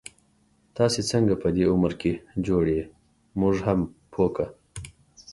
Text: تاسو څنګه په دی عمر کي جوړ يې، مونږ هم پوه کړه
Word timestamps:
تاسو 0.77 0.99
څنګه 1.11 1.33
په 1.41 1.47
دی 1.55 1.63
عمر 1.73 1.91
کي 2.01 2.11
جوړ 2.47 2.63
يې، 2.75 2.83
مونږ 3.39 3.55
هم 3.67 3.79
پوه 4.11 4.27
کړه 4.35 4.47